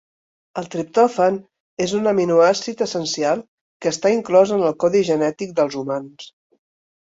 El 0.59 0.67
triptòfan 0.75 1.35
és 1.85 1.93
un 1.97 2.11
aminoàcid 2.11 2.81
essencial 2.85 3.43
que 3.85 3.93
està 3.95 4.13
inclòs 4.15 4.55
en 4.57 4.65
el 4.71 4.75
codi 4.85 5.05
genètic 5.11 5.55
dels 5.61 5.79
humans. 5.83 6.29